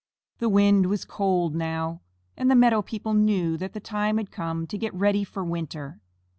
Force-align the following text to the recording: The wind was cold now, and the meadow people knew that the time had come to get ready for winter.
The 0.39 0.49
wind 0.49 0.87
was 0.87 1.05
cold 1.05 1.53
now, 1.55 2.01
and 2.35 2.49
the 2.49 2.55
meadow 2.55 2.81
people 2.81 3.13
knew 3.13 3.55
that 3.57 3.73
the 3.73 3.79
time 3.79 4.17
had 4.17 4.31
come 4.31 4.65
to 4.65 4.77
get 4.79 4.95
ready 4.95 5.23
for 5.23 5.45
winter. 5.45 5.99